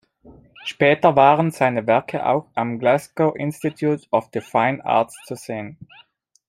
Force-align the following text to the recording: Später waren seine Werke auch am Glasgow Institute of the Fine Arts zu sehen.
Später 0.63 1.15
waren 1.15 1.51
seine 1.51 1.85
Werke 1.85 2.25
auch 2.25 2.47
am 2.55 2.79
Glasgow 2.79 3.35
Institute 3.35 4.07
of 4.09 4.29
the 4.33 4.41
Fine 4.41 4.83
Arts 4.83 5.15
zu 5.27 5.35
sehen. 5.35 5.77